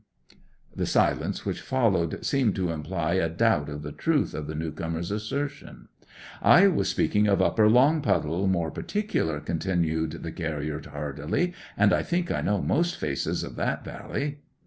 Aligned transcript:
The 0.75 0.87
silence 0.87 1.45
which 1.45 1.61
followed 1.61 2.25
seemed 2.25 2.55
to 2.55 2.71
imply 2.71 3.13
a 3.13 3.29
doubt 3.29 3.69
of 3.69 3.83
the 3.83 3.91
truth 3.91 4.33
of 4.33 4.47
the 4.47 4.55
new 4.55 4.71
comer's 4.71 5.11
assertion. 5.11 5.89
'I 6.41 6.69
was 6.69 6.89
speaking 6.89 7.27
of 7.27 7.39
Upper 7.39 7.69
Longpuddle 7.69 8.47
more 8.49 8.71
particular,' 8.71 9.39
continued 9.39 10.23
the 10.23 10.31
carrier 10.31 10.81
hardily, 10.83 11.53
'and 11.77 11.93
I 11.93 12.01
think 12.01 12.31
I 12.31 12.41
know 12.41 12.63
most 12.63 12.97
faces 12.97 13.43
of 13.43 13.55
that 13.57 13.85
valley. 13.85 14.39